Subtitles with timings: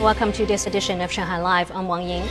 [0.00, 1.70] Welcome to this edition of Shanghai Live.
[1.72, 2.26] I'm Wang Ying.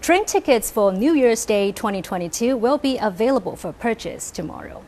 [0.00, 4.82] Train tickets for New Year's Day 2022 will be available for purchase tomorrow.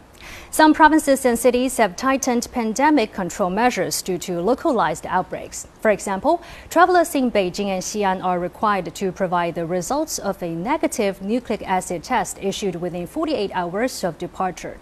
[0.52, 5.68] Some provinces and cities have tightened pandemic control measures due to localized outbreaks.
[5.80, 10.50] For example, travelers in Beijing and Xi'an are required to provide the results of a
[10.50, 14.78] negative nucleic acid test issued within 48 hours of departure.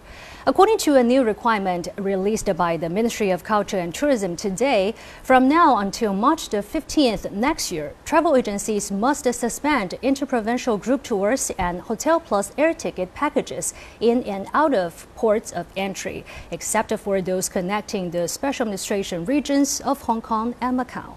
[0.47, 5.47] According to a new requirement released by the Ministry of Culture and Tourism today, from
[5.47, 11.81] now until March the 15th next year, travel agencies must suspend interprovincial group tours and
[11.81, 17.49] hotel plus air ticket packages in and out of ports of entry, except for those
[17.49, 21.15] connecting the special administration regions of Hong Kong and Macau.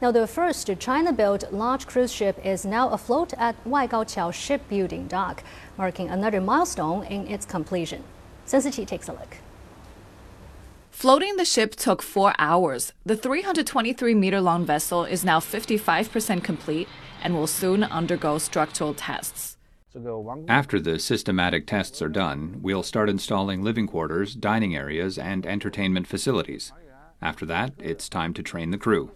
[0.00, 5.42] Now, the first China-built large cruise ship is now afloat at Waigaoqiao shipbuilding dock,
[5.76, 8.04] marking another milestone in its completion.
[8.44, 9.38] Sun takes a look.
[10.92, 12.92] Floating the ship took four hours.
[13.04, 16.88] The 323 meter long vessel is now 55% complete
[17.22, 19.57] and will soon undergo structural tests.
[20.48, 26.06] After the systematic tests are done, we'll start installing living quarters, dining areas, and entertainment
[26.06, 26.72] facilities.
[27.20, 29.12] After that, it's time to train the crew.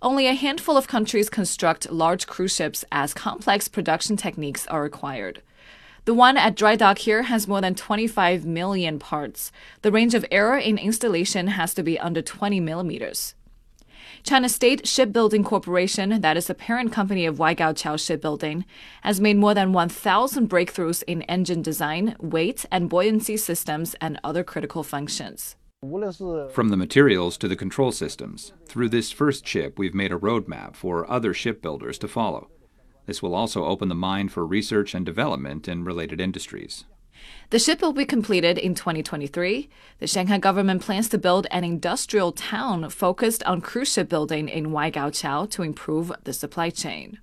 [0.00, 5.42] Only a handful of countries construct large cruise ships as complex production techniques are required.
[6.04, 9.52] The one at dry dock here has more than 25 million parts.
[9.82, 13.36] The range of error in installation has to be under 20 millimeters.
[14.24, 18.64] China State Shipbuilding Corporation, that is the parent company of Waigaoqiao Shipbuilding,
[19.02, 24.44] has made more than 1,000 breakthroughs in engine design, weight, and buoyancy systems and other
[24.44, 25.56] critical functions.
[26.52, 30.76] From the materials to the control systems, through this first ship, we've made a roadmap
[30.76, 32.48] for other shipbuilders to follow.
[33.06, 36.84] This will also open the mind for research and development in related industries.
[37.50, 39.68] The ship will be completed in 2023.
[39.98, 44.68] The Shanghai government plans to build an industrial town focused on cruise ship building in
[44.68, 47.18] Waigaoqiao to improve the supply chain.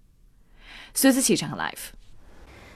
[0.93, 1.93] Suzy Shanghai Live.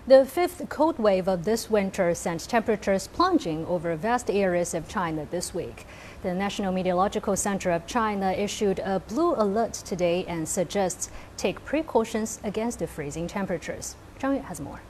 [0.06, 5.26] The fifth cold wave of this winter sent temperatures plunging over vast areas of China
[5.32, 5.86] this week.
[6.24, 12.42] The National Meteorological Center of China issued a blue alert today and suggests take precautions
[12.44, 13.96] against the freezing temperatures.
[14.20, 14.82] Zhang Yue has more.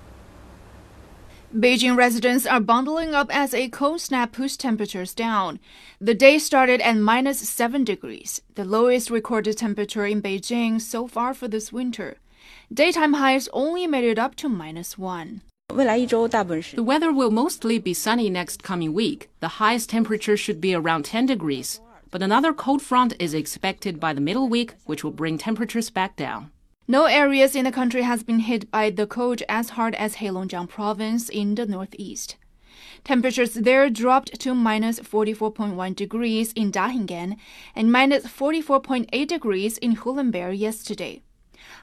[1.54, 5.60] Beijing residents are bundling up as a cold snap pushed temperatures down.
[6.02, 11.36] The day started at minus 7 degrees, the lowest recorded temperature in Beijing so far
[11.36, 12.18] for this winter.
[12.74, 15.42] Daytime highs only made it up to minus 1.
[16.76, 19.30] The weather will mostly be sunny next coming week.
[19.40, 21.80] The highest temperature should be around 10 degrees.
[22.10, 26.16] But another cold front is expected by the middle week, which will bring temperatures back
[26.16, 26.50] down.
[26.88, 30.68] No areas in the country has been hit by the cold as hard as Heilongjiang
[30.68, 32.36] province in the northeast.
[33.06, 37.38] Temperatures there dropped to minus 44.1 degrees in Dahingen
[37.74, 41.22] and minus 44.8 degrees in Hulunbuir yesterday.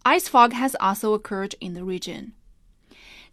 [0.05, 2.33] Ice fog has also occurred in the region.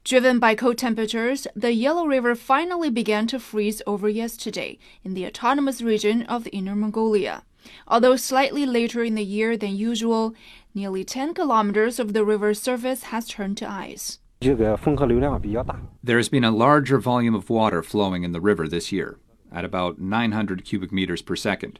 [0.06, 5.25] Driven by cold temperatures, the Yellow River finally began to freeze over yesterday in the
[5.25, 7.44] autonomous region of the Inner Mongolia.
[7.88, 10.34] Although slightly later in the year than usual,
[10.73, 14.19] nearly 10 kilometers of the river's surface has turned to ice.
[14.40, 19.18] There has been a larger volume of water flowing in the river this year,
[19.51, 21.79] at about 900 cubic meters per second.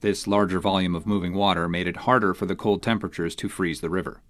[0.00, 3.82] This larger volume of moving water made it harder for the cold temperatures to freeze
[3.82, 4.22] the river.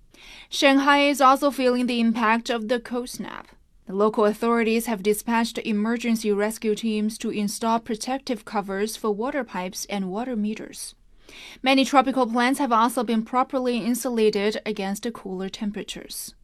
[0.49, 3.49] Shanghai is also feeling the impact of the cold snap.
[3.93, 10.09] Local authorities have dispatched emergency rescue teams to install protective covers for water pipes and
[10.11, 10.95] water meters.
[11.61, 16.35] Many tropical plants have also been properly insulated against cooler temperatures.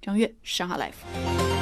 [0.00, 1.53] 张悦，上海 Live。